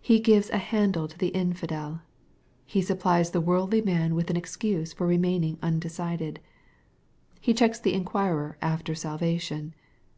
He 0.00 0.18
gives 0.18 0.48
a 0.48 0.56
handle 0.56 1.06
to 1.06 1.18
the 1.18 1.28
infidel. 1.28 2.00
He 2.64 2.80
supplies 2.80 3.32
the 3.32 3.40
worldly 3.42 3.82
man 3.82 4.14
with 4.14 4.30
an 4.30 4.36
excuse 4.38 4.94
for 4.94 5.06
remaining 5.06 5.58
undecided. 5.60 6.40
He 7.38 7.52
checks 7.52 7.78
the 7.78 7.92
inquirer 7.92 8.56
after 8.62 8.94
salvation. 8.94 9.74